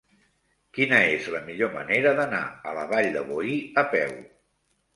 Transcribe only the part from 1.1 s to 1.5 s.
és la